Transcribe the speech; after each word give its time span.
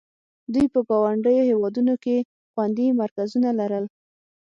دوی 0.53 0.65
په 0.73 0.79
ګاونډیو 0.89 1.47
هېوادونو 1.51 1.93
کې 2.03 2.17
خوندي 2.53 2.87
مرکزونه 3.01 3.49
لرل. 3.59 3.85